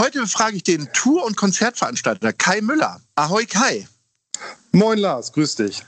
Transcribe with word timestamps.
Heute 0.00 0.22
befrage 0.22 0.56
ich 0.56 0.62
den 0.62 0.90
Tour- 0.94 1.26
und 1.26 1.36
Konzertveranstalter 1.36 2.32
Kai 2.32 2.62
Müller. 2.62 3.02
Ahoi 3.16 3.44
Kai. 3.44 3.86
Moin 4.72 4.98
Lars, 4.98 5.30
grüß 5.30 5.56
dich. 5.56 5.82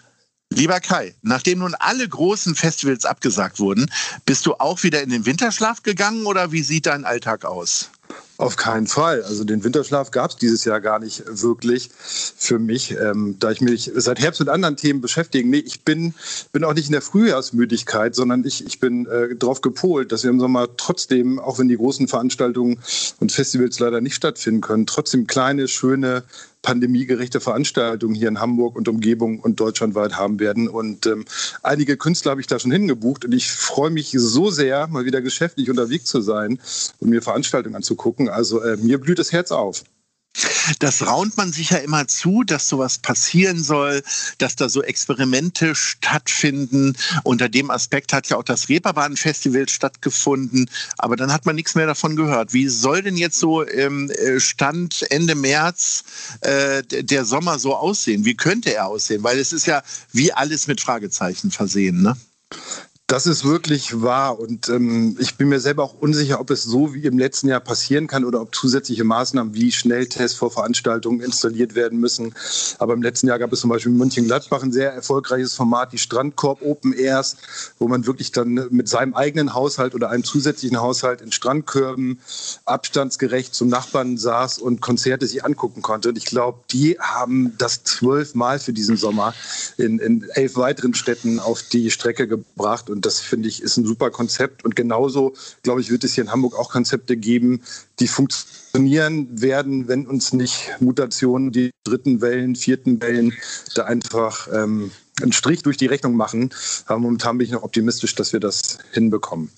Lieber 0.50 0.80
Kai, 0.80 1.14
nachdem 1.22 1.60
nun 1.60 1.74
alle 1.77 2.06
großen 2.06 2.54
Festivals 2.54 3.06
abgesagt 3.06 3.58
wurden, 3.58 3.91
bist 4.27 4.44
du 4.44 4.52
auch 4.56 4.82
wieder 4.82 5.02
in 5.02 5.08
den 5.08 5.24
Winterschlaf 5.24 5.82
gegangen 5.82 6.27
oder 6.27 6.52
wie 6.52 6.62
sieht 6.62 6.84
dein 6.84 7.06
Alltag 7.06 7.46
aus? 7.46 7.91
Auf 8.42 8.56
keinen 8.56 8.88
Fall. 8.88 9.22
Also 9.22 9.44
den 9.44 9.62
Winterschlaf 9.62 10.10
gab 10.10 10.32
es 10.32 10.36
dieses 10.36 10.64
Jahr 10.64 10.80
gar 10.80 10.98
nicht 10.98 11.22
wirklich 11.28 11.90
für 11.94 12.58
mich, 12.58 12.90
ähm, 12.90 13.36
da 13.38 13.52
ich 13.52 13.60
mich 13.60 13.92
seit 13.94 14.18
Herbst 14.18 14.40
mit 14.40 14.48
anderen 14.48 14.76
Themen 14.76 15.00
beschäftige. 15.00 15.48
Nee, 15.48 15.58
ich 15.58 15.82
bin, 15.84 16.12
bin 16.50 16.64
auch 16.64 16.74
nicht 16.74 16.86
in 16.86 16.92
der 16.92 17.02
Frühjahrsmüdigkeit, 17.02 18.16
sondern 18.16 18.44
ich, 18.44 18.66
ich 18.66 18.80
bin 18.80 19.06
äh, 19.06 19.36
darauf 19.36 19.60
gepolt, 19.60 20.10
dass 20.10 20.24
wir 20.24 20.30
im 20.30 20.40
Sommer 20.40 20.76
trotzdem, 20.76 21.38
auch 21.38 21.60
wenn 21.60 21.68
die 21.68 21.76
großen 21.76 22.08
Veranstaltungen 22.08 22.80
und 23.20 23.30
Festivals 23.30 23.78
leider 23.78 24.00
nicht 24.00 24.16
stattfinden 24.16 24.60
können, 24.60 24.86
trotzdem 24.86 25.28
kleine, 25.28 25.68
schöne 25.68 26.24
pandemiegerechte 26.62 27.41
Veranstaltungen 27.41 28.14
hier 28.14 28.28
in 28.28 28.41
Hamburg 28.41 28.77
und 28.77 28.88
Umgebung 28.88 29.41
und 29.41 29.60
deutschlandweit 29.60 30.16
haben 30.16 30.41
werden. 30.41 30.69
Und 30.69 31.06
ähm, 31.06 31.24
einige 31.62 31.96
Künstler 31.96 32.30
habe 32.30 32.41
ich 32.41 32.46
da 32.46 32.58
schon 32.58 32.70
hingebucht 32.70 33.24
und 33.24 33.32
ich 33.32 33.50
freue 33.50 33.91
mich 33.91 34.14
so 34.16 34.50
sehr, 34.50 34.86
mal 34.86 35.04
wieder 35.04 35.20
geschäftlich 35.20 35.69
unterwegs 35.69 36.04
zu 36.04 36.20
sein 36.20 36.60
und 37.00 37.10
mir 37.10 37.20
Veranstaltungen 37.20 37.77
anzugucken. 37.77 38.28
Also 38.28 38.62
äh, 38.62 38.77
mir 38.77 38.98
blüht 38.98 39.19
das 39.19 39.32
Herz 39.32 39.50
auf. 39.53 39.82
Das 40.78 41.06
raunt 41.06 41.37
man 41.37 41.53
sich 41.53 41.70
ja 41.70 41.78
immer 41.78 42.09
zu, 42.09 42.43
dass 42.43 42.69
sowas 42.69 42.98
passieren 42.98 43.62
soll, 43.62 44.03
dass 44.38 44.56
da 44.56 44.69
so 44.69 44.82
Experimente 44.82 45.75
stattfinden. 45.75 46.97
Unter 47.25 47.48
dem 47.48 47.70
Aspekt 47.70 48.12
hat 48.12 48.28
ja 48.28 48.37
auch 48.37 48.43
das 48.43 48.69
Reeperbahn-Festival 48.69 49.69
stattgefunden, 49.69 50.70
aber 50.98 51.16
dann 51.16 51.32
hat 51.32 51.47
man 51.47 51.56
nichts 51.56 51.75
mehr 51.75 51.87
davon 51.87 52.16
gehört. 52.16 52.53
Wie 52.53 52.69
soll 52.69 53.03
denn 53.03 53.16
jetzt 53.16 53.38
so 53.38 53.62
im 53.62 54.10
äh, 54.10 54.41
Stand 54.41 55.04
Ende 55.10 55.34
März 55.34 56.04
äh, 56.41 56.82
der 56.82 57.25
Sommer 57.25 57.59
so 57.59 57.75
aussehen? 57.76 58.25
Wie 58.25 58.34
könnte 58.34 58.75
er 58.75 58.87
aussehen? 58.87 59.22
Weil 59.22 59.38
es 59.38 59.53
ist 59.53 59.66
ja 59.66 59.82
wie 60.12 60.32
alles 60.32 60.66
mit 60.66 60.81
Fragezeichen 60.81 61.50
versehen, 61.50 62.03
ne? 62.03 62.16
Das 63.12 63.27
ist 63.27 63.45
wirklich 63.45 64.00
wahr 64.00 64.41
und 64.41 64.71
ähm, 64.71 65.19
ich 65.21 65.37
bin 65.37 65.50
mir 65.50 65.61
selber 65.61 65.83
auch 65.83 65.93
unsicher, 66.00 66.41
ob 66.41 66.49
es 66.49 66.62
so 66.62 66.95
wie 66.95 67.05
im 67.05 67.19
letzten 67.19 67.47
Jahr 67.47 67.61
passieren 67.61 68.06
kann 68.06 68.25
oder 68.25 68.41
ob 68.41 68.55
zusätzliche 68.55 69.05
Maßnahmen 69.05 69.53
wie 69.53 69.71
Schnelltests 69.71 70.39
vor 70.39 70.50
Veranstaltungen 70.50 71.21
installiert 71.21 71.75
werden 71.75 72.00
müssen. 72.00 72.34
Aber 72.78 72.95
im 72.95 73.03
letzten 73.03 73.27
Jahr 73.27 73.39
gab 73.39 73.53
es 73.53 73.61
zum 73.61 73.69
Beispiel 73.69 73.93
in 73.93 73.99
München-Gladbach 73.99 74.62
ein 74.62 74.73
sehr 74.73 74.95
erfolgreiches 74.95 75.53
Format, 75.53 75.93
die 75.93 75.99
Strandkorb 75.99 76.62
Open 76.62 76.95
Airs, 76.95 77.37
wo 77.78 77.87
man 77.87 78.06
wirklich 78.06 78.33
dann 78.33 78.69
mit 78.71 78.89
seinem 78.89 79.12
eigenen 79.12 79.53
Haushalt 79.53 79.94
oder 79.94 80.09
einem 80.09 80.25
zusätzlichen 80.25 80.81
Haushalt 80.81 81.21
in 81.21 81.33
Strandkörben 81.33 82.19
abstandsgerecht 82.65 83.55
zum 83.55 83.69
Nachbarn 83.69 84.17
saß 84.17 84.56
und 84.56 84.81
Konzerte 84.81 85.27
sich 85.27 85.44
angucken 85.44 85.83
konnte. 85.83 86.09
Und 86.09 86.17
ich 86.17 86.25
glaube, 86.25 86.61
die 86.71 86.97
haben 86.99 87.53
das 87.59 87.84
zwölfmal 87.84 88.59
für 88.59 88.73
diesen 88.73 88.97
Sommer 88.97 89.34
in, 89.77 89.99
in 89.99 90.27
elf 90.31 90.56
weiteren 90.56 90.94
Städten 90.94 91.41
auf 91.41 91.62
die 91.62 91.91
Strecke 91.91 92.27
gebracht. 92.27 92.89
Und 92.89 93.01
das 93.04 93.20
finde 93.20 93.48
ich 93.48 93.62
ist 93.62 93.76
ein 93.76 93.84
super 93.84 94.10
Konzept. 94.10 94.64
Und 94.64 94.76
genauso, 94.76 95.34
glaube 95.62 95.80
ich, 95.80 95.90
wird 95.90 96.04
es 96.04 96.14
hier 96.14 96.24
in 96.24 96.32
Hamburg 96.32 96.58
auch 96.58 96.70
Konzepte 96.70 97.16
geben, 97.16 97.62
die 98.00 98.08
funktionieren 98.08 99.40
werden, 99.40 99.88
wenn 99.88 100.06
uns 100.06 100.32
nicht 100.32 100.70
Mutationen, 100.80 101.52
die 101.52 101.70
dritten 101.84 102.20
Wellen, 102.20 102.56
vierten 102.56 103.00
Wellen 103.00 103.32
da 103.74 103.84
einfach 103.84 104.48
ähm, 104.52 104.90
einen 105.20 105.32
Strich 105.32 105.62
durch 105.62 105.76
die 105.76 105.86
Rechnung 105.86 106.16
machen. 106.16 106.50
Aber 106.86 106.98
momentan 106.98 107.38
bin 107.38 107.46
ich 107.46 107.52
noch 107.52 107.62
optimistisch, 107.62 108.14
dass 108.14 108.32
wir 108.32 108.40
das 108.40 108.78
hinbekommen. 108.92 109.50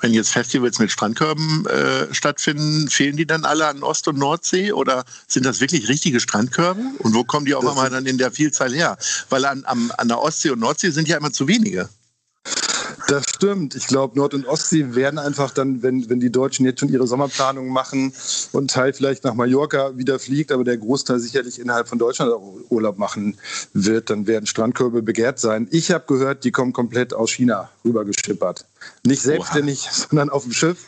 Wenn 0.00 0.12
jetzt 0.12 0.30
Festivals 0.30 0.78
mit 0.78 0.90
Strandkörben 0.90 1.66
äh, 1.66 2.12
stattfinden, 2.12 2.88
fehlen 2.88 3.16
die 3.16 3.26
dann 3.26 3.44
alle 3.44 3.66
an 3.66 3.82
Ost- 3.82 4.08
und 4.08 4.18
Nordsee 4.18 4.72
oder 4.72 5.04
sind 5.28 5.46
das 5.46 5.60
wirklich 5.60 5.88
richtige 5.88 6.20
Strandkörbe? 6.20 6.82
Und 6.98 7.14
wo 7.14 7.24
kommen 7.24 7.46
die 7.46 7.54
auch 7.54 7.64
einmal 7.64 7.90
dann 7.90 8.06
in 8.06 8.18
der 8.18 8.32
Vielzahl 8.32 8.74
her? 8.74 8.98
Weil 9.30 9.44
an, 9.44 9.64
an, 9.64 9.90
an 9.96 10.08
der 10.08 10.20
Ostsee 10.20 10.50
und 10.50 10.60
Nordsee 10.60 10.90
sind 10.90 11.08
ja 11.08 11.16
immer 11.16 11.32
zu 11.32 11.48
wenige. 11.48 11.88
Stimmt. 13.34 13.74
Ich 13.74 13.88
glaube, 13.88 14.16
Nord- 14.16 14.32
und 14.32 14.46
Ostsee 14.46 14.94
werden 14.94 15.18
einfach 15.18 15.50
dann, 15.50 15.82
wenn, 15.82 16.08
wenn 16.08 16.20
die 16.20 16.30
Deutschen 16.30 16.64
jetzt 16.64 16.78
schon 16.78 16.88
ihre 16.88 17.08
Sommerplanung 17.08 17.68
machen 17.68 18.12
und 18.52 18.70
Teil 18.70 18.92
vielleicht 18.92 19.24
nach 19.24 19.34
Mallorca 19.34 19.98
wieder 19.98 20.20
fliegt, 20.20 20.52
aber 20.52 20.62
der 20.62 20.76
Großteil 20.76 21.18
sicherlich 21.18 21.58
innerhalb 21.58 21.88
von 21.88 21.98
Deutschland 21.98 22.32
Urlaub 22.68 22.96
machen 22.96 23.36
wird, 23.72 24.08
dann 24.08 24.28
werden 24.28 24.46
Strandkörbe 24.46 25.02
begehrt 25.02 25.40
sein. 25.40 25.66
Ich 25.72 25.90
habe 25.90 26.04
gehört, 26.06 26.44
die 26.44 26.52
kommen 26.52 26.72
komplett 26.72 27.12
aus 27.12 27.32
China 27.32 27.70
rübergeschippert. 27.84 28.66
Nicht 29.06 29.22
selbstständig, 29.22 29.84
Oha. 29.84 30.06
sondern 30.10 30.30
auf 30.30 30.44
dem 30.44 30.52
Schiff. 30.52 30.78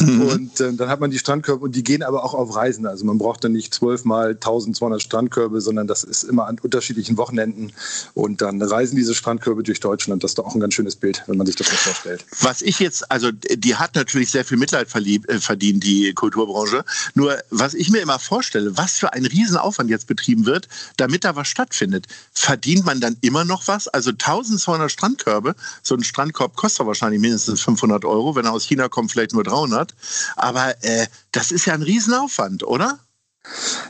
Mhm. 0.00 0.22
Und 0.22 0.60
äh, 0.60 0.72
dann 0.74 0.88
hat 0.88 1.00
man 1.00 1.10
die 1.10 1.18
Strandkörbe 1.18 1.64
und 1.64 1.74
die 1.74 1.82
gehen 1.82 2.02
aber 2.02 2.24
auch 2.24 2.34
auf 2.34 2.54
Reisen. 2.54 2.86
Also 2.86 3.04
man 3.06 3.16
braucht 3.18 3.42
dann 3.44 3.52
nicht 3.52 3.72
zwölfmal 3.72 4.30
1200 4.32 5.00
Strandkörbe, 5.00 5.60
sondern 5.60 5.86
das 5.86 6.04
ist 6.04 6.24
immer 6.24 6.46
an 6.46 6.58
unterschiedlichen 6.62 7.16
Wochenenden. 7.16 7.72
Und 8.12 8.42
dann 8.42 8.60
reisen 8.60 8.96
diese 8.96 9.14
Strandkörbe 9.14 9.62
durch 9.62 9.80
Deutschland. 9.80 10.22
Das 10.22 10.32
ist 10.32 10.38
doch 10.38 10.46
auch 10.46 10.54
ein 10.54 10.60
ganz 10.60 10.74
schönes 10.74 10.96
Bild, 10.96 11.22
wenn 11.26 11.38
man 11.38 11.46
sich 11.46 11.56
das 11.56 11.68
so 11.68 11.76
vorstellt. 11.76 12.26
Was 12.40 12.60
ich 12.60 12.78
jetzt, 12.80 13.10
also 13.10 13.30
die 13.32 13.76
hat 13.76 13.94
natürlich 13.94 14.30
sehr 14.30 14.44
viel 14.44 14.58
Mitleid 14.58 14.88
äh, 14.94 15.38
verdient, 15.40 15.84
die 15.84 16.12
Kulturbranche. 16.12 16.84
Nur 17.14 17.38
was 17.50 17.74
ich 17.74 17.90
mir 17.90 18.00
immer 18.00 18.18
vorstelle, 18.18 18.76
was 18.76 18.92
für 18.98 19.12
ein 19.12 19.24
Riesenaufwand 19.24 19.88
jetzt 19.88 20.06
betrieben 20.06 20.44
wird, 20.44 20.68
damit 20.98 21.24
da 21.24 21.34
was 21.34 21.48
stattfindet. 21.48 22.06
Verdient 22.32 22.84
man 22.84 23.00
dann 23.00 23.16
immer 23.22 23.44
noch 23.44 23.68
was? 23.68 23.88
Also 23.88 24.10
1200 24.10 24.90
Strandkörbe, 24.90 25.54
so 25.82 25.94
ein 25.94 26.04
Strandkorb 26.04 26.56
kostet 26.56 26.86
wahrscheinlich 26.86 27.20
mindestens 27.20 27.33
500 27.38 28.04
Euro. 28.04 28.36
Wenn 28.36 28.44
er 28.44 28.52
aus 28.52 28.64
China 28.64 28.88
kommt, 28.88 29.12
vielleicht 29.12 29.32
nur 29.32 29.44
300. 29.44 29.94
Aber 30.36 30.74
äh, 30.82 31.06
das 31.32 31.52
ist 31.52 31.66
ja 31.66 31.74
ein 31.74 31.82
Riesenaufwand, 31.82 32.64
oder? 32.64 32.98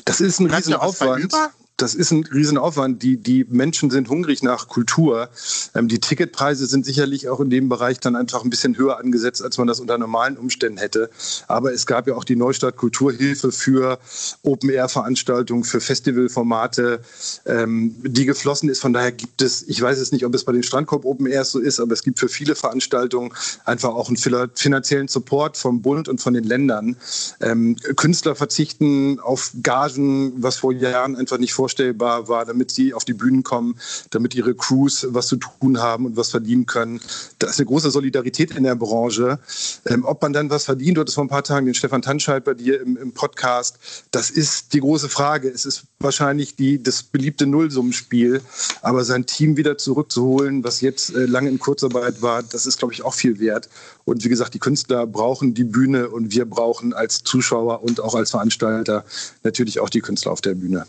Das 0.05 0.21
ist 0.21 0.41
ein 0.41 0.51
Riesenaufwand 0.51 1.33
das 1.77 1.95
ist 1.97 2.13
ein 2.13 2.25
Riesenaufwand. 2.25 3.03
Die, 3.03 3.17
die 3.17 3.45
Menschen 3.49 3.91
sind 3.91 4.09
hungrig 4.09 4.43
nach 4.43 4.69
Kultur. 4.69 5.29
Ähm, 5.75 5.89
die 5.89 5.99
Ticketpreise 5.99 6.67
sind 6.67 6.87
sicherlich 6.87 7.29
auch 7.29 7.41
in 7.41 7.51
dem 7.51 7.69
Bereich 7.69 7.99
dann 7.99 8.15
einfach 8.15 8.45
ein 8.45 8.51
bisschen 8.51 8.77
höher 8.77 8.99
angesetzt, 8.99 9.43
als 9.43 9.59
man 9.59 9.67
das 9.67 9.81
unter 9.81 9.99
normalen 9.99 10.37
Umständen 10.37 10.79
hätte. 10.79 11.11
Aber 11.49 11.73
es 11.73 11.87
gab 11.87 12.07
ja 12.07 12.15
auch 12.15 12.25
die 12.25 12.37
Neustadt 12.37 12.77
Kulturhilfe 12.77 13.51
für 13.51 13.99
Open-Air-Veranstaltungen, 14.43 15.65
für 15.65 15.81
Festivalformate, 15.81 17.01
ähm, 17.45 17.97
die 18.03 18.25
geflossen 18.25 18.69
ist. 18.69 18.81
Von 18.81 18.93
daher 18.93 19.11
gibt 19.11 19.43
es, 19.43 19.65
ich 19.67 19.81
weiß 19.81 19.99
es 19.99 20.13
nicht, 20.13 20.25
ob 20.25 20.35
es 20.35 20.45
bei 20.45 20.53
den 20.53 20.63
Strandkorb 20.63 21.05
Open 21.05 21.27
Airs 21.27 21.51
so 21.51 21.59
ist, 21.59 21.81
aber 21.81 21.93
es 21.93 22.05
gibt 22.05 22.21
für 22.21 22.29
viele 22.29 22.55
Veranstaltungen 22.55 23.33
einfach 23.65 23.91
auch 23.91 24.09
einen 24.09 24.51
finanziellen 24.55 25.09
Support 25.09 25.57
vom 25.57 25.83
Bund 25.83 26.09
und 26.09 26.21
von 26.21 26.35
den 26.35 26.45
Ländern. 26.45 26.97
Ähm, 27.41 27.77
Künstler 27.97 28.37
verzichten 28.37 29.19
auf 29.19 29.51
Gagen, 29.63 30.41
was 30.41 30.57
vor 30.57 30.73
Jahren 30.73 31.17
einfach 31.17 31.39
nicht 31.39 31.53
vor 31.53 31.64
vorstellbar 31.65 32.29
war, 32.29 32.45
damit 32.45 32.71
sie 32.71 32.93
auf 32.93 33.07
die 33.07 33.15
Bühnen 33.15 33.43
kommen, 33.43 33.77
damit 34.11 34.35
ihre 34.35 34.55
Crews 34.55 35.07
was 35.09 35.29
zu 35.29 35.37
tun 35.37 35.79
haben 35.79 36.05
und 36.05 36.15
was 36.15 36.31
verdienen 36.31 36.67
können. 36.67 37.01
Da 37.39 37.49
ist 37.49 37.59
eine 37.59 37.65
große 37.65 37.91
Solidarität 37.91 38.51
in 38.51 38.65
der 38.65 38.75
Branche. 38.75 39.39
Ähm, 39.87 40.05
ob 40.05 40.21
man 40.21 40.35
dann 40.35 40.51
was 40.51 40.67
verdient, 40.67 40.99
du 40.99 41.07
vor 41.07 41.25
ein 41.25 41.29
paar 41.29 41.43
Tagen 41.43 41.65
den 41.65 41.75
Stefan 41.75 42.03
Tanscheid 42.03 42.45
bei 42.45 42.53
dir 42.53 42.83
im, 42.83 42.99
im 42.99 43.13
Podcast, 43.13 43.79
das 44.11 44.29
ist 44.29 44.75
die 44.75 44.81
große 44.81 45.09
Frage. 45.09 45.49
Es 45.49 45.65
ist 45.65 45.85
wahrscheinlich 46.01 46.55
die, 46.55 46.83
das 46.83 47.03
beliebte 47.03 47.47
Nullsummenspiel, 47.47 48.43
aber 48.83 49.05
sein 49.05 49.25
Team 49.25 49.57
wieder 49.57 49.79
zurückzuholen, 49.79 50.65
was 50.65 50.83
jetzt 50.83 51.15
äh, 51.15 51.25
lange 51.25 51.49
in 51.49 51.59
Kurzarbeit 51.59 52.21
war, 52.21 52.43
das 52.43 52.67
ist, 52.67 52.79
glaube 52.79 52.93
ich, 52.93 53.05
auch 53.05 53.15
viel 53.15 53.41
wert. 53.41 53.71
Und 54.05 54.23
wie 54.23 54.29
gesagt, 54.29 54.53
die 54.53 54.59
Künstler 54.59 55.07
brauchen 55.07 55.55
die 55.55 55.65
Bühne 55.65 56.11
und 56.11 56.31
wir 56.31 56.45
brauchen 56.45 56.93
als 56.93 57.25
Zuschauer 57.25 57.83
und 57.83 58.01
auch 58.01 58.15
als 58.15 58.33
Veranstalter 58.33 59.07
natürlich 59.43 59.81
auch 59.81 59.89
die 59.89 60.03
Künstler 60.03 60.31
auf 60.31 60.43
der 60.43 60.55
Bühne. 60.55 60.85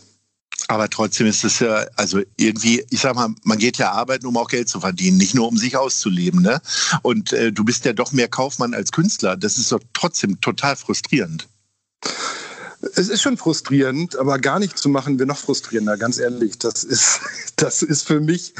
Aber 0.68 0.90
trotzdem 0.90 1.26
ist 1.26 1.44
es 1.44 1.60
ja, 1.60 1.86
also 1.94 2.20
irgendwie, 2.36 2.84
ich 2.90 3.00
sag 3.00 3.14
mal, 3.14 3.28
man 3.44 3.58
geht 3.58 3.78
ja 3.78 3.92
arbeiten, 3.92 4.26
um 4.26 4.36
auch 4.36 4.48
Geld 4.48 4.68
zu 4.68 4.80
verdienen, 4.80 5.16
nicht 5.16 5.34
nur 5.34 5.46
um 5.46 5.56
sich 5.56 5.76
auszuleben. 5.76 6.42
Ne? 6.42 6.60
Und 7.02 7.32
äh, 7.32 7.52
du 7.52 7.64
bist 7.64 7.84
ja 7.84 7.92
doch 7.92 8.12
mehr 8.12 8.28
Kaufmann 8.28 8.74
als 8.74 8.90
Künstler. 8.90 9.36
Das 9.36 9.58
ist 9.58 9.70
doch 9.70 9.80
trotzdem 9.92 10.40
total 10.40 10.74
frustrierend. 10.74 11.48
Es 12.94 13.08
ist 13.08 13.22
schon 13.22 13.36
frustrierend, 13.36 14.16
aber 14.16 14.38
gar 14.38 14.58
nicht 14.58 14.76
zu 14.78 14.88
machen 14.88 15.18
wäre 15.18 15.26
noch 15.26 15.38
frustrierender, 15.38 15.96
ganz 15.96 16.18
ehrlich. 16.18 16.58
Das 16.58 16.84
ist, 16.84 17.20
das 17.56 17.82
ist 17.82 18.06
für 18.06 18.20
mich 18.20 18.54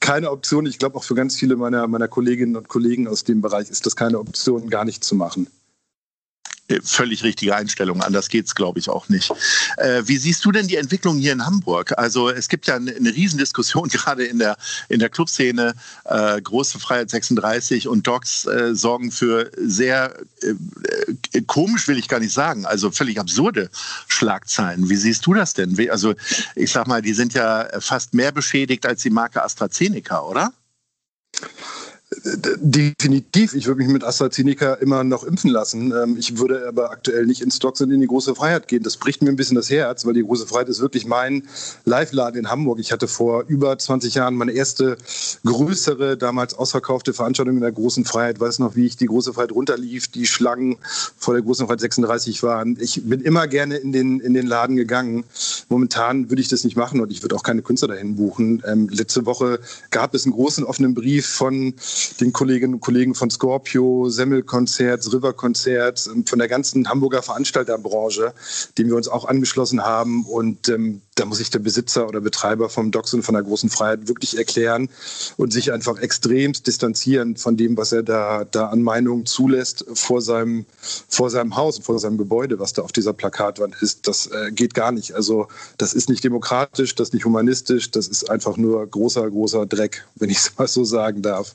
keine 0.00 0.30
Option. 0.30 0.66
Ich 0.66 0.78
glaube 0.78 0.96
auch 0.96 1.04
für 1.04 1.14
ganz 1.14 1.36
viele 1.36 1.56
meiner, 1.56 1.86
meiner 1.86 2.08
Kolleginnen 2.08 2.56
und 2.56 2.68
Kollegen 2.68 3.06
aus 3.06 3.24
dem 3.24 3.42
Bereich 3.42 3.68
ist 3.70 3.84
das 3.84 3.96
keine 3.96 4.18
Option, 4.18 4.70
gar 4.70 4.84
nicht 4.84 5.04
zu 5.04 5.14
machen. 5.14 5.46
Völlig 6.84 7.24
richtige 7.24 7.54
Einstellung. 7.56 8.02
Anders 8.02 8.28
geht's, 8.28 8.54
glaube 8.54 8.78
ich, 8.78 8.88
auch 8.88 9.08
nicht. 9.08 9.32
Äh, 9.76 10.02
wie 10.06 10.16
siehst 10.16 10.44
du 10.44 10.52
denn 10.52 10.66
die 10.66 10.76
Entwicklung 10.76 11.18
hier 11.18 11.32
in 11.32 11.44
Hamburg? 11.44 11.98
Also 11.98 12.30
es 12.30 12.48
gibt 12.48 12.66
ja 12.66 12.76
eine, 12.76 12.92
eine 12.94 13.14
Riesendiskussion 13.14 13.88
gerade 13.92 14.24
in 14.24 14.38
der, 14.38 14.56
in 14.88 15.00
der 15.00 15.08
Clubszene. 15.08 15.74
Äh, 16.04 16.40
Große 16.40 16.78
Freiheit 16.78 17.10
36 17.10 17.88
und 17.88 18.06
Docs 18.06 18.46
äh, 18.46 18.74
sorgen 18.74 19.10
für 19.10 19.50
sehr 19.56 20.16
äh, 20.42 20.54
äh, 21.32 21.42
komisch, 21.42 21.88
will 21.88 21.98
ich 21.98 22.08
gar 22.08 22.20
nicht 22.20 22.32
sagen, 22.32 22.66
also 22.66 22.90
völlig 22.90 23.18
absurde 23.18 23.70
Schlagzeilen. 24.08 24.88
Wie 24.88 24.96
siehst 24.96 25.26
du 25.26 25.34
das 25.34 25.54
denn? 25.54 25.76
Also 25.90 26.14
ich 26.54 26.70
sag 26.70 26.86
mal, 26.86 27.02
die 27.02 27.14
sind 27.14 27.34
ja 27.34 27.68
fast 27.80 28.14
mehr 28.14 28.32
beschädigt 28.32 28.86
als 28.86 29.02
die 29.02 29.10
Marke 29.10 29.42
AstraZeneca, 29.42 30.20
oder? 30.20 30.52
Definitiv. 32.24 33.54
Ich 33.54 33.66
würde 33.66 33.82
mich 33.82 33.88
mit 33.88 34.04
AstraZeneca 34.04 34.74
immer 34.74 35.04
noch 35.04 35.24
impfen 35.24 35.50
lassen. 35.50 35.92
Ähm, 35.92 36.16
ich 36.18 36.38
würde 36.38 36.66
aber 36.68 36.90
aktuell 36.90 37.26
nicht 37.26 37.40
in 37.40 37.50
Stocks 37.50 37.80
und 37.80 37.90
in 37.90 38.00
die 38.00 38.06
große 38.06 38.34
Freiheit 38.34 38.68
gehen. 38.68 38.82
Das 38.82 38.96
bricht 38.96 39.22
mir 39.22 39.30
ein 39.30 39.36
bisschen 39.36 39.56
das 39.56 39.70
Herz, 39.70 40.04
weil 40.04 40.14
die 40.14 40.22
große 40.22 40.46
Freiheit 40.46 40.68
ist 40.68 40.80
wirklich 40.80 41.06
mein 41.06 41.48
Live-Laden 41.84 42.40
in 42.40 42.50
Hamburg. 42.50 42.78
Ich 42.78 42.92
hatte 42.92 43.08
vor 43.08 43.44
über 43.48 43.78
20 43.78 44.14
Jahren 44.14 44.34
meine 44.34 44.52
erste 44.52 44.96
größere, 45.44 46.16
damals 46.16 46.54
ausverkaufte 46.54 47.14
Veranstaltung 47.14 47.56
in 47.56 47.62
der 47.62 47.72
großen 47.72 48.04
Freiheit. 48.04 48.36
Ich 48.36 48.40
weiß 48.40 48.58
noch, 48.58 48.76
wie 48.76 48.86
ich 48.86 48.96
die 48.96 49.06
große 49.06 49.32
Freiheit 49.32 49.52
runterlief, 49.52 50.08
die 50.08 50.26
Schlangen 50.26 50.78
vor 51.20 51.34
der 51.34 51.42
großen 51.42 51.66
Freiheit 51.66 51.80
36 51.80 52.42
waren. 52.42 52.76
Ich 52.80 53.02
bin 53.04 53.20
immer 53.20 53.46
gerne 53.46 53.76
in 53.76 53.92
den, 53.92 54.20
in 54.20 54.32
den 54.32 54.46
Laden 54.46 54.74
gegangen. 54.74 55.24
Momentan 55.68 56.30
würde 56.30 56.40
ich 56.40 56.48
das 56.48 56.64
nicht 56.64 56.76
machen 56.76 57.00
und 57.00 57.12
ich 57.12 57.22
würde 57.22 57.36
auch 57.36 57.42
keine 57.42 57.60
Künstler 57.60 57.88
dahin 57.88 58.16
buchen. 58.16 58.62
Ähm, 58.66 58.88
letzte 58.88 59.26
Woche 59.26 59.60
gab 59.90 60.14
es 60.14 60.24
einen 60.24 60.32
großen 60.32 60.64
offenen 60.64 60.94
Brief 60.94 61.28
von 61.28 61.74
den 62.20 62.32
Kolleginnen 62.32 62.74
und 62.74 62.80
Kollegen 62.80 63.14
von 63.14 63.28
Scorpio, 63.28 64.08
Semmelkonzert, 64.08 65.12
Riverkonzert, 65.12 66.08
ähm, 66.10 66.24
von 66.24 66.38
der 66.38 66.48
ganzen 66.48 66.88
Hamburger 66.88 67.22
Veranstalterbranche, 67.22 68.32
dem 68.78 68.88
wir 68.88 68.96
uns 68.96 69.08
auch 69.08 69.26
angeschlossen 69.26 69.82
haben. 69.82 70.24
Und 70.24 70.70
ähm, 70.70 71.02
da 71.20 71.26
muss 71.26 71.38
sich 71.38 71.50
der 71.50 71.58
Besitzer 71.58 72.08
oder 72.08 72.20
Betreiber 72.20 72.70
vom 72.70 72.90
Docks 72.90 73.12
und 73.12 73.22
von 73.22 73.34
der 73.34 73.42
großen 73.42 73.68
Freiheit 73.68 74.08
wirklich 74.08 74.38
erklären 74.38 74.88
und 75.36 75.52
sich 75.52 75.72
einfach 75.72 75.98
extremst 75.98 76.66
distanzieren 76.66 77.36
von 77.36 77.56
dem, 77.56 77.76
was 77.76 77.92
er 77.92 78.02
da, 78.02 78.44
da 78.44 78.68
an 78.68 78.82
Meinungen 78.82 79.26
zulässt 79.26 79.84
vor 79.92 80.22
seinem, 80.22 80.64
vor 81.08 81.28
seinem 81.30 81.56
Haus, 81.56 81.78
vor 81.78 81.98
seinem 81.98 82.16
Gebäude, 82.16 82.58
was 82.58 82.72
da 82.72 82.82
auf 82.82 82.92
dieser 82.92 83.12
Plakatwand 83.12 83.76
ist. 83.82 84.08
Das 84.08 84.28
äh, 84.28 84.50
geht 84.50 84.72
gar 84.72 84.92
nicht. 84.92 85.12
Also 85.12 85.48
das 85.76 85.92
ist 85.92 86.08
nicht 86.08 86.24
demokratisch, 86.24 86.94
das 86.94 87.08
ist 87.08 87.14
nicht 87.14 87.26
humanistisch, 87.26 87.90
das 87.90 88.08
ist 88.08 88.30
einfach 88.30 88.56
nur 88.56 88.86
großer, 88.86 89.28
großer 89.28 89.66
Dreck, 89.66 90.06
wenn 90.16 90.30
ich 90.30 90.38
es 90.38 90.52
mal 90.58 90.68
so 90.68 90.84
sagen 90.84 91.20
darf. 91.20 91.54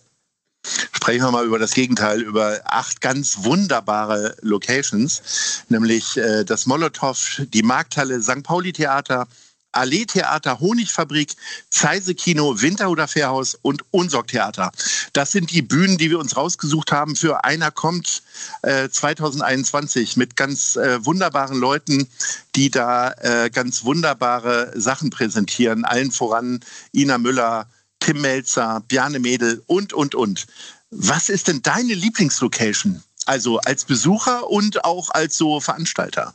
Sprechen 0.93 1.23
wir 1.23 1.31
mal 1.31 1.45
über 1.45 1.59
das 1.59 1.73
Gegenteil, 1.73 2.21
über 2.21 2.59
acht 2.65 3.01
ganz 3.01 3.43
wunderbare 3.43 4.35
Locations, 4.41 5.63
nämlich 5.69 6.17
äh, 6.17 6.43
das 6.43 6.65
Molotow, 6.65 7.41
die 7.53 7.61
Markthalle, 7.61 8.21
St. 8.21 8.41
Pauli 8.41 8.73
Theater, 8.73 9.27
Allee 9.75 10.05
Theater, 10.05 10.59
Honigfabrik, 10.59 11.35
Zeise 11.69 12.15
Kino, 12.15 12.61
Winterhuder 12.61 13.07
Fährhaus 13.07 13.57
und 13.61 13.83
Unsorg 13.91 14.27
Theater. 14.27 14.71
Das 15.13 15.31
sind 15.31 15.51
die 15.51 15.61
Bühnen, 15.61 15.97
die 15.97 16.09
wir 16.09 16.19
uns 16.19 16.37
rausgesucht 16.37 16.91
haben 16.91 17.15
für 17.15 17.43
Einer 17.43 17.71
kommt 17.71 18.23
äh, 18.61 18.89
2021 18.89 20.17
mit 20.17 20.35
ganz 20.35 20.75
äh, 20.75 21.03
wunderbaren 21.05 21.57
Leuten, 21.57 22.07
die 22.55 22.69
da 22.69 23.11
äh, 23.19 23.49
ganz 23.49 23.83
wunderbare 23.83 24.71
Sachen 24.75 25.09
präsentieren. 25.09 25.85
Allen 25.85 26.11
voran 26.11 26.61
Ina 26.93 27.17
Müller, 27.17 27.67
Tim 27.99 28.21
Melzer, 28.21 28.81
Bjarne 28.87 29.19
Mädel 29.19 29.63
und, 29.67 29.93
und, 29.93 30.15
und. 30.15 30.45
Was 30.91 31.29
ist 31.29 31.47
denn 31.47 31.61
deine 31.61 31.93
Lieblingslocation? 31.93 33.03
Also 33.25 33.59
als 33.59 33.85
Besucher 33.85 34.47
und 34.49 34.85
auch 34.85 35.09
als 35.09 35.37
so 35.37 35.59
Veranstalter? 35.59 36.33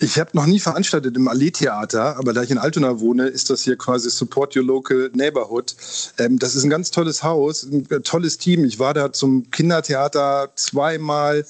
Ich 0.00 0.18
habe 0.18 0.30
noch 0.34 0.46
nie 0.46 0.60
veranstaltet 0.60 1.16
im 1.16 1.26
Allee-Theater, 1.26 2.16
aber 2.18 2.32
da 2.32 2.42
ich 2.42 2.50
in 2.50 2.58
Altona 2.58 3.00
wohne, 3.00 3.26
ist 3.26 3.50
das 3.50 3.62
hier 3.62 3.76
quasi 3.76 4.10
Support 4.10 4.56
Your 4.56 4.62
Local 4.64 5.10
Neighborhood. 5.12 5.74
Ähm, 6.18 6.38
das 6.38 6.54
ist 6.54 6.64
ein 6.64 6.70
ganz 6.70 6.90
tolles 6.90 7.22
Haus, 7.22 7.64
ein 7.64 7.84
tolles 8.04 8.38
Team. 8.38 8.64
Ich 8.64 8.78
war 8.78 8.94
da 8.94 9.12
zum 9.12 9.50
Kindertheater 9.50 10.52
zweimal. 10.54 11.44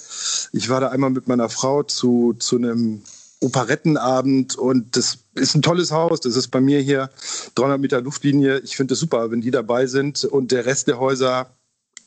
Ich 0.53 0.69
war 0.69 0.81
da 0.81 0.89
einmal 0.89 1.11
mit 1.11 1.29
meiner 1.29 1.49
Frau 1.49 1.83
zu, 1.83 2.35
zu 2.39 2.57
einem 2.57 3.03
Operettenabend 3.41 4.57
und 4.57 4.97
das 4.97 5.19
ist 5.35 5.55
ein 5.55 5.63
tolles 5.63 5.93
Haus. 5.93 6.21
Das 6.21 6.35
ist 6.35 6.49
bei 6.49 6.61
mir 6.61 6.81
hier 6.81 7.11
300 7.55 7.79
Meter 7.79 8.01
Luftlinie. 8.01 8.61
Ich 8.61 8.77
finde 8.77 8.95
es 8.95 9.01
super, 9.01 9.31
wenn 9.31 9.41
die 9.41 9.51
dabei 9.51 9.87
sind 9.87 10.25
und 10.25 10.53
der 10.53 10.65
Rest 10.65 10.89
der 10.89 10.99
Häuser 10.99 11.51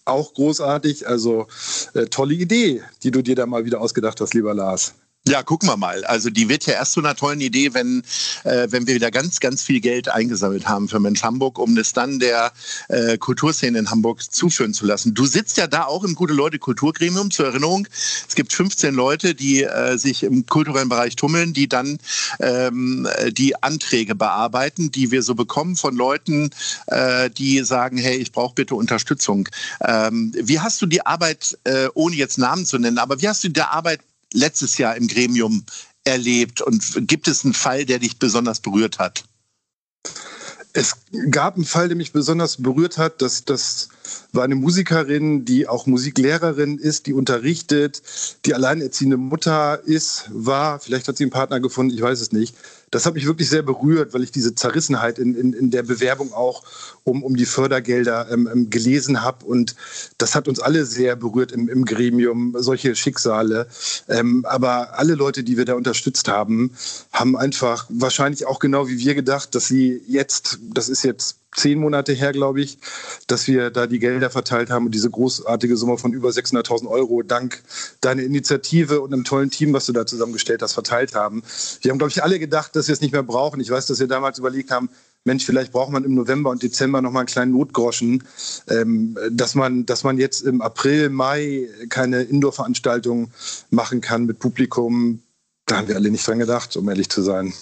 auch 0.05 0.33
großartig. 0.33 1.07
Also 1.07 1.47
äh, 1.93 2.05
tolle 2.05 2.33
Idee, 2.33 2.81
die 3.03 3.11
du 3.11 3.21
dir 3.21 3.35
da 3.35 3.45
mal 3.45 3.65
wieder 3.65 3.79
ausgedacht 3.79 4.19
hast, 4.21 4.33
lieber 4.33 4.53
Lars. 4.53 4.95
Ja, 5.27 5.43
gucken 5.43 5.69
wir 5.69 5.77
mal. 5.77 6.03
Also 6.05 6.31
die 6.31 6.49
wird 6.49 6.65
ja 6.65 6.73
erst 6.73 6.93
zu 6.93 6.99
einer 6.99 7.15
tollen 7.15 7.41
Idee, 7.41 7.75
wenn, 7.75 8.01
äh, 8.43 8.67
wenn 8.71 8.87
wir 8.87 8.95
wieder 8.95 9.11
ganz, 9.11 9.39
ganz 9.39 9.61
viel 9.61 9.79
Geld 9.79 10.09
eingesammelt 10.09 10.67
haben 10.67 10.89
für 10.89 10.99
Mensch 10.99 11.21
Hamburg, 11.21 11.59
um 11.59 11.77
es 11.77 11.93
dann 11.93 12.19
der 12.19 12.51
äh, 12.87 13.19
Kulturszene 13.19 13.77
in 13.77 13.91
Hamburg 13.91 14.23
zuführen 14.33 14.73
zu 14.73 14.83
lassen. 14.87 15.13
Du 15.13 15.27
sitzt 15.27 15.57
ja 15.57 15.67
da 15.67 15.83
auch 15.85 16.03
im 16.03 16.15
Gute-Leute-Kulturgremium. 16.15 17.29
Zur 17.29 17.45
Erinnerung, 17.45 17.87
es 18.27 18.33
gibt 18.33 18.51
15 18.51 18.95
Leute, 18.95 19.35
die 19.35 19.61
äh, 19.61 19.95
sich 19.99 20.23
im 20.23 20.47
kulturellen 20.47 20.89
Bereich 20.89 21.15
tummeln, 21.15 21.53
die 21.53 21.69
dann 21.69 21.99
ähm, 22.39 23.07
die 23.29 23.61
Anträge 23.61 24.15
bearbeiten, 24.15 24.89
die 24.89 25.11
wir 25.11 25.21
so 25.21 25.35
bekommen 25.35 25.75
von 25.75 25.95
Leuten, 25.95 26.49
äh, 26.87 27.29
die 27.29 27.59
sagen, 27.59 27.97
hey, 27.97 28.17
ich 28.17 28.31
brauche 28.31 28.55
bitte 28.55 28.73
Unterstützung. 28.73 29.47
Ähm, 29.81 30.33
wie 30.35 30.59
hast 30.59 30.81
du 30.81 30.87
die 30.87 31.05
Arbeit, 31.05 31.59
äh, 31.65 31.89
ohne 31.93 32.15
jetzt 32.15 32.39
Namen 32.39 32.65
zu 32.65 32.79
nennen, 32.79 32.97
aber 32.97 33.21
wie 33.21 33.29
hast 33.29 33.43
du 33.43 33.49
die 33.49 33.61
Arbeit 33.61 33.99
letztes 34.33 34.77
Jahr 34.77 34.95
im 34.95 35.07
Gremium 35.07 35.65
erlebt? 36.03 36.61
Und 36.61 37.07
gibt 37.07 37.27
es 37.27 37.43
einen 37.43 37.53
Fall, 37.53 37.85
der 37.85 37.99
dich 37.99 38.19
besonders 38.19 38.59
berührt 38.59 38.99
hat? 38.99 39.23
Es 40.73 40.95
gab 41.29 41.55
einen 41.55 41.65
Fall, 41.65 41.89
der 41.89 41.97
mich 41.97 42.13
besonders 42.13 42.61
berührt 42.61 42.97
hat. 42.97 43.21
Das, 43.21 43.43
das 43.43 43.89
war 44.33 44.43
eine 44.43 44.55
Musikerin, 44.55 45.45
die 45.45 45.67
auch 45.67 45.85
Musiklehrerin 45.85 46.77
ist, 46.77 47.07
die 47.07 47.13
unterrichtet, 47.13 48.01
die 48.45 48.53
alleinerziehende 48.53 49.17
Mutter 49.17 49.81
ist, 49.85 50.29
war. 50.31 50.79
Vielleicht 50.79 51.07
hat 51.07 51.17
sie 51.17 51.23
einen 51.23 51.31
Partner 51.31 51.59
gefunden, 51.59 51.93
ich 51.93 52.01
weiß 52.01 52.21
es 52.21 52.31
nicht 52.31 52.55
das 52.91 53.05
hat 53.05 53.13
mich 53.13 53.25
wirklich 53.25 53.49
sehr 53.49 53.63
berührt, 53.63 54.13
weil 54.13 54.21
ich 54.21 54.31
diese 54.31 54.53
Zerrissenheit 54.53 55.17
in, 55.17 55.33
in, 55.33 55.53
in 55.53 55.71
der 55.71 55.83
Bewerbung 55.83 56.33
auch 56.33 56.63
um, 57.05 57.23
um 57.23 57.37
die 57.37 57.45
Fördergelder 57.45 58.27
ähm, 58.29 58.49
ähm, 58.51 58.69
gelesen 58.69 59.23
habe. 59.23 59.45
Und 59.45 59.75
das 60.17 60.35
hat 60.35 60.49
uns 60.49 60.59
alle 60.59 60.85
sehr 60.85 61.15
berührt 61.15 61.53
im, 61.53 61.69
im 61.69 61.85
Gremium, 61.85 62.53
solche 62.59 62.95
Schicksale. 62.95 63.67
Ähm, 64.09 64.45
aber 64.45 64.99
alle 64.99 65.15
Leute, 65.15 65.43
die 65.43 65.55
wir 65.57 65.65
da 65.65 65.75
unterstützt 65.75 66.27
haben, 66.27 66.71
haben 67.13 67.37
einfach 67.37 67.85
wahrscheinlich 67.89 68.45
auch 68.45 68.59
genau 68.59 68.89
wie 68.89 68.99
wir 68.99 69.15
gedacht, 69.15 69.55
dass 69.55 69.67
sie 69.67 70.03
jetzt, 70.07 70.59
das 70.61 70.89
ist 70.89 71.03
jetzt 71.03 71.37
zehn 71.55 71.79
Monate 71.79 72.13
her, 72.13 72.31
glaube 72.31 72.61
ich, 72.61 72.77
dass 73.27 73.47
wir 73.47 73.69
da 73.69 73.87
die 73.87 73.99
Gelder 73.99 74.29
verteilt 74.29 74.69
haben 74.69 74.85
und 74.85 74.95
diese 74.95 75.09
großartige 75.09 75.75
Summe 75.75 75.97
von 75.97 76.13
über 76.13 76.29
600.000 76.29 76.87
Euro 76.87 77.23
dank 77.23 77.61
deiner 77.99 78.23
Initiative 78.23 79.01
und 79.01 79.13
einem 79.13 79.23
tollen 79.23 79.49
Team, 79.49 79.73
was 79.73 79.85
du 79.85 79.93
da 79.93 80.05
zusammengestellt 80.05 80.61
hast, 80.61 80.73
verteilt 80.73 81.13
haben. 81.13 81.43
Wir 81.81 81.91
haben, 81.91 81.97
glaube 81.97 82.11
ich, 82.11 82.23
alle 82.23 82.39
gedacht, 82.39 82.75
dass 82.75 82.87
wir 82.87 82.93
es 82.93 83.01
nicht 83.01 83.11
mehr 83.11 83.23
brauchen. 83.23 83.59
Ich 83.59 83.69
weiß, 83.69 83.85
dass 83.85 83.99
wir 83.99 84.07
damals 84.07 84.39
überlegt 84.39 84.71
haben, 84.71 84.89
Mensch, 85.23 85.45
vielleicht 85.45 85.71
braucht 85.71 85.91
man 85.91 86.03
im 86.03 86.15
November 86.15 86.49
und 86.49 86.63
Dezember 86.63 87.01
noch 87.01 87.11
mal 87.11 87.19
einen 87.19 87.27
kleinen 87.27 87.51
Notgroschen, 87.51 88.23
ähm, 88.67 89.17
dass 89.29 89.53
man, 89.53 89.85
dass 89.85 90.03
man 90.03 90.17
jetzt 90.17 90.41
im 90.41 90.61
April, 90.61 91.09
Mai 91.09 91.67
keine 91.89 92.23
Indoor-Veranstaltung 92.23 93.31
machen 93.69 94.01
kann 94.01 94.25
mit 94.25 94.39
Publikum. 94.39 95.21
Da 95.67 95.77
haben 95.77 95.87
wir 95.87 95.95
alle 95.95 96.09
nicht 96.09 96.25
dran 96.25 96.39
gedacht, 96.39 96.75
um 96.75 96.89
ehrlich 96.89 97.09
zu 97.09 97.21
sein. 97.21 97.53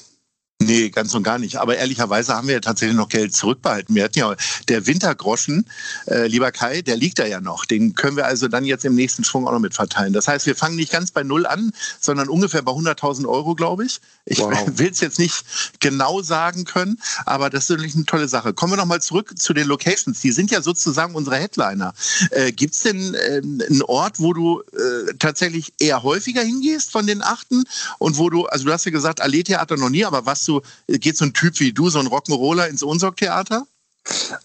Nee, 0.62 0.89
ganz 0.89 1.16
und 1.16 1.24
gar 1.24 1.39
nicht. 1.39 1.56
Aber 1.56 1.78
ehrlicherweise 1.78 2.36
haben 2.36 2.48
wir 2.48 2.56
ja 2.56 2.60
tatsächlich 2.60 2.98
noch 2.98 3.08
Geld 3.08 3.34
zurückbehalten. 3.34 3.96
Wir 3.96 4.04
hatten 4.04 4.20
ja 4.20 4.36
der 4.68 4.86
Wintergroschen, 4.88 5.66
äh, 6.06 6.28
lieber 6.28 6.51
Kai, 6.51 6.82
der 6.82 6.98
liegt 6.98 7.18
da 7.18 7.25
ja 7.25 7.39
noch. 7.39 7.63
Den 7.63 7.96
können 7.96 8.18
wir 8.18 8.25
also 8.25 8.50
dann 8.50 8.66
jetzt 8.66 8.84
im 8.84 8.94
nächsten 8.94 9.24
Schwung 9.24 9.48
auch 9.48 9.54
noch 9.54 9.60
mit 9.60 9.74
verteilen. 9.74 10.12
Das 10.12 10.28
heißt, 10.28 10.46
wir 10.48 10.58
fangen 10.58 10.75
nicht 10.75 10.92
ganz 10.92 11.12
bei 11.12 11.24
Null 11.24 11.46
an, 11.46 11.72
sondern 12.01 12.28
ungefähr 12.28 12.62
bei 12.62 12.74
100.000 12.74 13.25
Euro, 13.25 13.56
glaube 13.56 13.86
ich. 13.86 14.01
Ich 14.25 14.39
wow. 14.39 14.54
will 14.68 14.89
es 14.92 15.00
jetzt 15.00 15.18
nicht 15.18 15.46
genau 15.80 16.22
sagen 16.22 16.66
können, 16.66 17.00
aber 17.25 17.50
das 17.50 17.63
ist 17.63 17.70
natürlich 17.70 17.96
eine 17.96 18.06
tolle 18.06 18.28
Sache. 18.28 18.54
Kommen 18.54 18.74
wir 18.74 18.78
noch 18.78 18.86
mal 18.86 19.01
zurück 19.01 19.39
zu 19.39 19.54
den 19.54 19.66
Locations. 19.66 20.20
Die 20.20 20.34
sind 20.34 20.51
ja 20.51 20.62
sozusagen 20.62 21.16
unsere 21.16 21.38
Headliner. 21.38 21.94
Äh, 22.32 22.51
Gibt 22.51 22.74
es 22.74 22.82
denn 22.82 23.13
äh, 23.13 23.42
einen 23.42 23.82
Ort, 23.84 24.20
wo 24.20 24.34
du 24.34 24.60
äh, 24.60 25.13
tatsächlich 25.20 25.72
eher 25.80 26.04
häufiger 26.04 26.42
hingehst 26.42 26.92
von 26.92 27.08
den 27.08 27.22
achten 27.22 27.63
und 27.98 28.18
wo 28.18 28.30
du, 28.30 28.46
also 28.48 28.66
du 28.66 28.74
hast 28.74 28.84
ja 28.84 28.92
gesagt, 28.92 29.22
Allee-Theater 29.22 29.78
noch 29.78 29.89
nie, 29.89 30.04
aber 30.04 30.25
was 30.25 30.49
du, 30.50 30.62
geht 30.88 31.18
so 31.18 31.25
ein 31.25 31.34
Typ 31.34 31.60
wie 31.60 31.74
du, 31.74 31.89
so 31.89 32.00
ein 32.00 32.08
Rock'n'Roller 32.08 32.68
ins 32.68 32.84
Unsorg-Theater? 32.84 33.65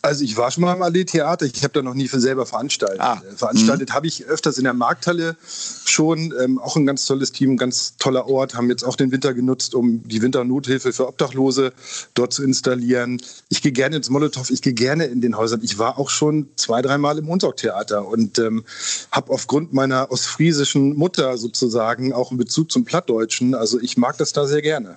Also 0.02 0.24
ich 0.24 0.36
war 0.36 0.50
schon 0.50 0.62
mal 0.62 0.74
im 0.74 0.82
Allee-Theater, 0.82 1.46
ich 1.46 1.62
habe 1.62 1.72
da 1.72 1.82
noch 1.82 1.94
nie 1.94 2.08
für 2.08 2.20
selber 2.20 2.44
veranstaltet. 2.44 3.00
Ah. 3.00 3.22
Äh, 3.26 3.36
veranstaltet 3.36 3.90
mhm. 3.90 3.94
habe 3.94 4.06
ich 4.06 4.24
öfters 4.26 4.58
in 4.58 4.64
der 4.64 4.74
Markthalle 4.74 5.36
schon, 5.84 6.34
ähm, 6.42 6.58
auch 6.58 6.76
ein 6.76 6.86
ganz 6.86 7.06
tolles 7.06 7.32
Team, 7.32 7.56
ganz 7.56 7.96
toller 7.96 8.28
Ort, 8.28 8.54
haben 8.54 8.68
jetzt 8.68 8.82
auch 8.82 8.96
den 8.96 9.10
Winter 9.12 9.32
genutzt, 9.32 9.74
um 9.74 10.06
die 10.06 10.20
Winternothilfe 10.20 10.92
für 10.92 11.08
Obdachlose 11.08 11.72
dort 12.14 12.32
zu 12.32 12.42
installieren. 12.42 13.22
Ich 13.48 13.62
gehe 13.62 13.72
gerne 13.72 13.96
ins 13.96 14.10
Molotow, 14.10 14.50
ich 14.50 14.60
gehe 14.60 14.74
gerne 14.74 15.06
in 15.06 15.20
den 15.20 15.36
Häusern. 15.36 15.60
Ich 15.62 15.78
war 15.78 15.98
auch 15.98 16.10
schon 16.10 16.48
zwei, 16.56 16.82
dreimal 16.82 17.18
im 17.18 17.28
Unsorg-Theater 17.28 18.06
und 18.06 18.38
ähm, 18.38 18.64
habe 19.12 19.32
aufgrund 19.32 19.72
meiner 19.72 20.10
ostfriesischen 20.10 20.94
Mutter 20.96 21.38
sozusagen 21.38 22.12
auch 22.12 22.30
einen 22.30 22.38
Bezug 22.38 22.70
zum 22.70 22.84
Plattdeutschen. 22.84 23.54
Also 23.54 23.80
ich 23.80 23.96
mag 23.96 24.18
das 24.18 24.32
da 24.32 24.46
sehr 24.46 24.62
gerne. 24.62 24.96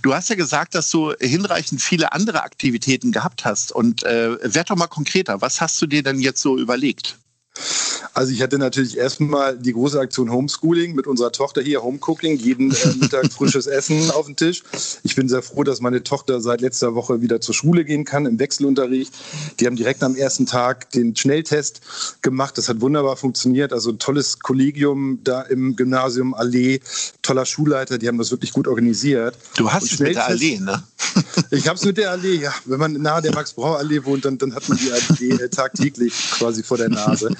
Du 0.00 0.14
hast 0.14 0.30
ja 0.30 0.36
gesagt, 0.36 0.74
dass 0.74 0.90
du 0.90 1.12
hinreichend 1.20 1.82
viele 1.82 2.12
andere 2.12 2.42
Aktivitäten 2.42 3.12
gehabt 3.12 3.44
hast. 3.44 3.72
Und 3.72 4.02
äh, 4.04 4.38
werd 4.42 4.70
doch 4.70 4.76
mal 4.76 4.86
konkreter. 4.86 5.40
Was 5.40 5.60
hast 5.60 5.80
du 5.82 5.86
dir 5.86 6.02
denn 6.02 6.20
jetzt 6.20 6.40
so 6.40 6.56
überlegt? 6.56 7.18
Also 8.14 8.32
ich 8.32 8.42
hatte 8.42 8.58
natürlich 8.58 8.98
erstmal 8.98 9.56
die 9.56 9.72
große 9.72 9.98
Aktion 9.98 10.30
Homeschooling 10.30 10.94
mit 10.94 11.06
unserer 11.06 11.32
Tochter 11.32 11.62
hier, 11.62 11.82
Homecooking, 11.82 12.36
jeden 12.36 12.70
äh, 12.70 12.94
Mittag 13.00 13.32
frisches 13.32 13.66
Essen 13.66 14.10
auf 14.10 14.26
den 14.26 14.36
Tisch. 14.36 14.62
Ich 15.02 15.14
bin 15.14 15.28
sehr 15.28 15.42
froh, 15.42 15.64
dass 15.64 15.80
meine 15.80 16.02
Tochter 16.02 16.40
seit 16.40 16.60
letzter 16.60 16.94
Woche 16.94 17.22
wieder 17.22 17.40
zur 17.40 17.54
Schule 17.54 17.84
gehen 17.84 18.04
kann, 18.04 18.26
im 18.26 18.38
Wechselunterricht. 18.38 19.14
Die 19.60 19.66
haben 19.66 19.76
direkt 19.76 20.02
am 20.02 20.14
ersten 20.14 20.46
Tag 20.46 20.90
den 20.90 21.16
Schnelltest 21.16 21.80
gemacht. 22.20 22.58
Das 22.58 22.68
hat 22.68 22.80
wunderbar 22.80 23.16
funktioniert. 23.16 23.72
Also 23.72 23.90
ein 23.90 23.98
tolles 23.98 24.40
Kollegium 24.40 25.20
da 25.24 25.42
im 25.42 25.76
Gymnasium 25.76 26.34
Allee, 26.34 26.80
toller 27.22 27.46
Schulleiter, 27.46 27.98
die 27.98 28.08
haben 28.08 28.18
das 28.18 28.30
wirklich 28.30 28.52
gut 28.52 28.68
organisiert. 28.68 29.36
Du 29.56 29.72
hast 29.72 29.84
es 29.84 29.98
mit 29.98 30.16
der 30.16 30.26
Allee, 30.26 30.58
ne? 30.58 30.82
Ich 31.52 31.68
habe 31.68 31.76
es 31.76 31.84
mit 31.84 31.98
der 31.98 32.10
Allee, 32.10 32.36
ja. 32.36 32.54
Wenn 32.64 32.80
man 32.80 32.92
nahe 32.94 33.20
der 33.20 33.34
Max-Brauer-Allee 33.34 34.04
wohnt, 34.04 34.24
dann, 34.24 34.38
dann 34.38 34.54
hat 34.54 34.66
man 34.70 34.78
die 34.78 34.90
Allee 34.90 35.48
tagtäglich 35.50 36.14
quasi 36.32 36.62
vor 36.62 36.78
der 36.78 36.88
Nase. 36.88 37.30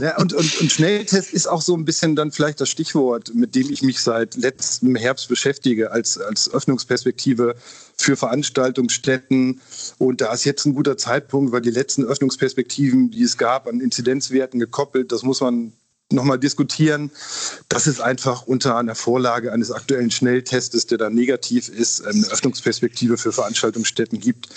Ja, 0.00 0.18
und, 0.18 0.32
und, 0.32 0.60
und 0.60 0.70
Schnelltest 0.70 1.32
ist 1.32 1.48
auch 1.48 1.60
so 1.60 1.76
ein 1.76 1.84
bisschen 1.84 2.14
dann 2.14 2.30
vielleicht 2.30 2.60
das 2.60 2.68
Stichwort, 2.68 3.34
mit 3.34 3.56
dem 3.56 3.68
ich 3.70 3.82
mich 3.82 4.00
seit 4.00 4.36
letztem 4.36 4.94
Herbst 4.94 5.28
beschäftige, 5.28 5.90
als, 5.90 6.16
als 6.16 6.48
Öffnungsperspektive 6.52 7.56
für 7.96 8.16
Veranstaltungsstätten. 8.16 9.60
Und 9.98 10.20
da 10.20 10.32
ist 10.32 10.44
jetzt 10.44 10.64
ein 10.64 10.74
guter 10.74 10.96
Zeitpunkt, 10.96 11.50
weil 11.50 11.60
die 11.60 11.70
letzten 11.70 12.04
Öffnungsperspektiven, 12.04 13.10
die 13.10 13.24
es 13.24 13.36
gab, 13.36 13.66
an 13.66 13.80
Inzidenzwerten 13.80 14.60
gekoppelt, 14.60 15.10
das 15.10 15.24
muss 15.24 15.40
man 15.40 15.72
nochmal 16.12 16.38
diskutieren, 16.38 17.10
dass 17.68 17.86
es 17.86 18.00
einfach 18.00 18.42
unter 18.46 18.76
einer 18.76 18.94
Vorlage 18.94 19.52
eines 19.52 19.70
aktuellen 19.70 20.10
Schnelltestes, 20.10 20.86
der 20.86 20.98
dann 20.98 21.14
negativ 21.14 21.68
ist, 21.68 22.04
eine 22.04 22.26
Öffnungsperspektive 22.26 23.16
für 23.16 23.32
Veranstaltungsstätten 23.32 24.20
gibt. 24.20 24.48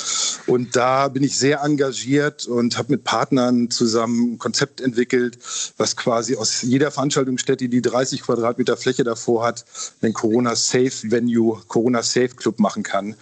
Und 0.47 0.75
da 0.75 1.07
bin 1.07 1.23
ich 1.23 1.37
sehr 1.37 1.61
engagiert 1.61 2.47
und 2.47 2.77
habe 2.77 2.93
mit 2.93 3.03
Partnern 3.03 3.69
zusammen 3.69 4.33
ein 4.33 4.37
Konzept 4.37 4.81
entwickelt, 4.81 5.37
was 5.77 5.95
quasi 5.95 6.35
aus 6.35 6.61
jeder 6.61 6.91
Veranstaltungsstätte, 6.91 7.69
die 7.69 7.81
30 7.81 8.21
Quadratmeter 8.21 8.77
Fläche 8.77 9.03
davor 9.03 9.45
hat, 9.45 9.65
den 10.01 10.13
Corona-Safe-Venue, 10.13 11.61
Corona-Safe-Club 11.67 12.59
machen 12.59 12.83
kann, 12.83 13.15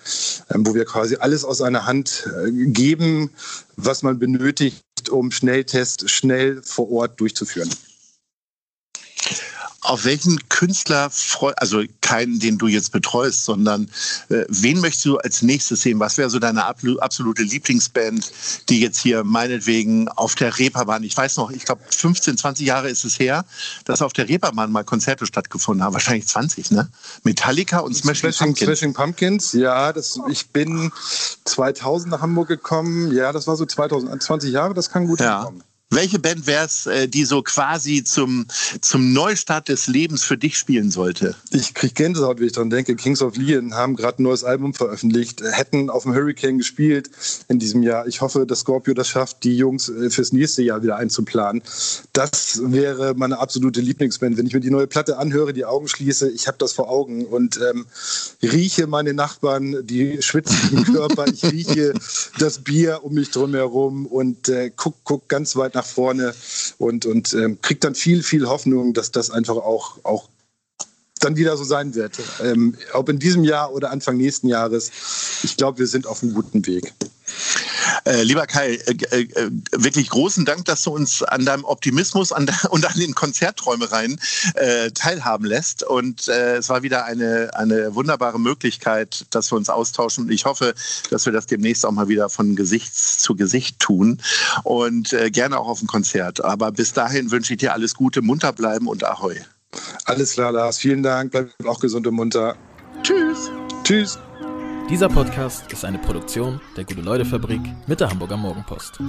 ähm, 0.53 0.65
wo 0.65 0.73
wir 0.73 0.85
quasi 0.85 1.17
alles 1.17 1.43
aus 1.43 1.61
einer 1.61 1.85
Hand 1.85 2.27
äh, 2.45 2.51
geben, 2.51 3.31
was 3.75 4.03
man 4.03 4.19
benötigt, 4.19 4.83
um 5.09 5.31
Schnelltests 5.31 6.09
schnell 6.11 6.61
vor 6.63 6.91
Ort 6.91 7.19
durchzuführen. 7.19 7.69
Auf 9.83 10.05
welchen 10.05 10.47
Künstler, 10.49 11.09
also 11.57 11.83
keinen, 12.01 12.39
den 12.39 12.57
du 12.59 12.67
jetzt 12.67 12.91
betreust, 12.91 13.45
sondern 13.45 13.89
äh, 14.29 14.45
wen 14.47 14.79
möchtest 14.79 15.05
du 15.05 15.17
als 15.17 15.41
nächstes 15.41 15.81
sehen? 15.81 15.99
Was 15.99 16.17
wäre 16.17 16.29
so 16.29 16.37
deine 16.37 16.65
absolute 16.65 17.41
Lieblingsband, 17.41 18.31
die 18.69 18.79
jetzt 18.79 18.99
hier 18.99 19.23
meinetwegen 19.23 20.07
auf 20.09 20.35
der 20.35 20.59
Reeperbahn, 20.59 21.03
ich 21.03 21.17
weiß 21.17 21.37
noch, 21.37 21.49
ich 21.49 21.65
glaube 21.65 21.81
15, 21.89 22.37
20 22.37 22.67
Jahre 22.67 22.89
ist 22.89 23.05
es 23.05 23.17
her, 23.17 23.43
dass 23.85 24.01
auf 24.01 24.13
der 24.13 24.29
Reeperbahn 24.29 24.71
mal 24.71 24.83
Konzerte 24.83 25.25
stattgefunden 25.25 25.83
haben, 25.83 25.93
wahrscheinlich 25.93 26.27
20, 26.27 26.71
ne? 26.71 26.89
Metallica 27.23 27.79
und 27.79 27.95
Smashing, 27.95 28.31
Smashing 28.31 28.47
Pumpkins. 28.47 28.67
Smashing 28.67 28.93
Pumpkins, 28.93 29.53
ja, 29.53 29.93
das, 29.93 30.19
ich 30.29 30.49
bin 30.49 30.91
2000 31.45 32.11
nach 32.11 32.21
Hamburg 32.21 32.49
gekommen, 32.49 33.11
ja, 33.11 33.31
das 33.31 33.47
war 33.47 33.55
so 33.55 33.65
2020 33.65 34.51
Jahre, 34.51 34.73
das 34.73 34.91
kann 34.91 35.07
gut 35.07 35.19
ja. 35.19 35.43
Kommen. 35.45 35.63
Welche 35.93 36.19
Band 36.19 36.47
wäre 36.47 36.65
es, 36.65 36.85
äh, 36.85 37.09
die 37.09 37.25
so 37.25 37.41
quasi 37.41 38.01
zum, 38.05 38.47
zum 38.79 39.11
Neustart 39.11 39.67
des 39.67 39.87
Lebens 39.87 40.23
für 40.23 40.37
dich 40.37 40.57
spielen 40.57 40.89
sollte? 40.89 41.35
Ich 41.51 41.73
kriege 41.73 41.93
Gänsehaut, 41.93 42.39
wenn 42.39 42.47
ich 42.47 42.53
daran 42.53 42.69
denke. 42.69 42.95
Kings 42.95 43.21
of 43.21 43.35
Leon 43.35 43.73
haben 43.73 43.97
gerade 43.97 44.21
ein 44.21 44.23
neues 44.23 44.45
Album 44.45 44.73
veröffentlicht, 44.73 45.41
hätten 45.41 45.89
auf 45.89 46.03
dem 46.03 46.13
Hurricane 46.13 46.57
gespielt 46.57 47.11
in 47.49 47.59
diesem 47.59 47.83
Jahr. 47.83 48.07
Ich 48.07 48.21
hoffe, 48.21 48.45
dass 48.45 48.61
Scorpio 48.61 48.93
das 48.93 49.09
schafft, 49.09 49.43
die 49.43 49.57
Jungs 49.57 49.89
äh, 49.89 50.09
fürs 50.09 50.31
nächste 50.31 50.63
Jahr 50.63 50.81
wieder 50.81 50.95
einzuplanen. 50.95 51.61
Das 52.13 52.61
wäre 52.63 53.13
meine 53.15 53.39
absolute 53.39 53.81
Lieblingsband. 53.81 54.37
Wenn 54.37 54.47
ich 54.47 54.53
mir 54.53 54.61
die 54.61 54.71
neue 54.71 54.87
Platte 54.87 55.17
anhöre, 55.17 55.51
die 55.51 55.65
Augen 55.65 55.89
schließe, 55.89 56.31
ich 56.31 56.47
habe 56.47 56.57
das 56.57 56.71
vor 56.71 56.89
Augen 56.89 57.25
und 57.25 57.59
ähm, 57.69 57.85
rieche 58.41 58.87
meine 58.87 59.13
Nachbarn, 59.13 59.85
die 59.85 60.21
schwitzenden 60.21 60.85
Körper. 60.85 61.25
ich 61.27 61.43
rieche 61.43 61.93
das 62.39 62.59
Bier 62.59 63.03
um 63.03 63.13
mich 63.13 63.31
drum 63.31 63.53
herum 63.53 64.05
und 64.05 64.47
äh, 64.47 64.71
guck, 64.73 64.95
guck 65.03 65.27
ganz 65.27 65.57
weit 65.57 65.75
nach 65.75 65.80
nach 65.81 65.87
vorne 65.87 66.33
und, 66.77 67.05
und 67.05 67.33
ähm, 67.33 67.59
kriegt 67.61 67.83
dann 67.83 67.95
viel, 67.95 68.21
viel 68.23 68.47
Hoffnung, 68.47 68.93
dass 68.93 69.11
das 69.11 69.31
einfach 69.31 69.55
auch, 69.55 69.97
auch 70.03 70.29
dann 71.19 71.35
wieder 71.35 71.57
so 71.57 71.63
sein 71.63 71.95
wird. 71.95 72.19
Ähm, 72.43 72.75
ob 72.93 73.09
in 73.09 73.19
diesem 73.19 73.43
Jahr 73.43 73.73
oder 73.73 73.91
Anfang 73.91 74.17
nächsten 74.17 74.47
Jahres. 74.47 74.91
Ich 75.43 75.57
glaube, 75.57 75.79
wir 75.79 75.87
sind 75.87 76.07
auf 76.07 76.21
einem 76.21 76.33
guten 76.33 76.65
Weg. 76.65 76.93
Äh, 78.05 78.23
lieber 78.23 78.47
Kai, 78.47 78.75
äh, 78.75 79.21
äh, 79.21 79.51
wirklich 79.71 80.09
großen 80.09 80.45
Dank, 80.45 80.65
dass 80.65 80.83
du 80.83 80.91
uns 80.91 81.23
an 81.23 81.45
deinem 81.45 81.63
Optimismus 81.65 82.31
an 82.31 82.45
der, 82.45 82.55
und 82.71 82.85
an 82.85 82.99
den 82.99 83.15
Konzertträumereien 83.15 84.19
äh, 84.55 84.91
teilhaben 84.91 85.45
lässt. 85.45 85.83
Und 85.83 86.27
äh, 86.27 86.57
es 86.57 86.69
war 86.69 86.83
wieder 86.83 87.05
eine, 87.05 87.51
eine 87.53 87.95
wunderbare 87.95 88.39
Möglichkeit, 88.39 89.25
dass 89.29 89.51
wir 89.51 89.57
uns 89.57 89.69
austauschen. 89.69 90.25
Und 90.25 90.31
ich 90.31 90.45
hoffe, 90.45 90.73
dass 91.09 91.25
wir 91.25 91.33
das 91.33 91.45
demnächst 91.45 91.85
auch 91.85 91.91
mal 91.91 92.07
wieder 92.07 92.29
von 92.29 92.55
Gesicht 92.55 92.95
zu 92.95 93.35
Gesicht 93.35 93.79
tun 93.79 94.21
und 94.63 95.13
äh, 95.13 95.29
gerne 95.29 95.59
auch 95.59 95.67
auf 95.67 95.79
dem 95.79 95.87
Konzert. 95.87 96.43
Aber 96.43 96.71
bis 96.71 96.93
dahin 96.93 97.31
wünsche 97.31 97.53
ich 97.53 97.59
dir 97.59 97.73
alles 97.73 97.95
Gute, 97.95 98.21
munter 98.21 98.53
bleiben 98.53 98.87
und 98.87 99.03
Ahoi. 99.03 99.35
Alles 100.05 100.33
klar, 100.33 100.51
Lars. 100.51 100.77
Vielen 100.77 101.03
Dank. 101.03 101.31
Bleib 101.31 101.53
auch 101.65 101.79
gesund 101.79 102.07
und 102.07 102.15
munter. 102.15 102.55
Tschüss. 103.03 103.49
Tschüss. 103.83 104.19
Dieser 104.91 105.07
Podcast 105.07 105.71
ist 105.71 105.85
eine 105.85 105.99
Produktion 105.99 106.59
der 106.75 106.83
Gute-Leute-Fabrik 106.83 107.61
mit 107.87 108.01
der 108.01 108.09
Hamburger 108.09 108.35
Morgenpost. 108.35 108.99